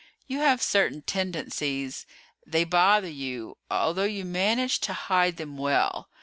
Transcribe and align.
"You 0.25 0.39
have 0.39 0.63
certain 0.63 1.03
tendencies 1.03 2.07
they 2.43 2.63
bother 2.63 3.07
you, 3.07 3.59
although 3.69 4.03
you 4.03 4.25
manage 4.25 4.79
to 4.79 4.93
hide 4.93 5.37
them 5.37 5.59
well. 5.59 6.09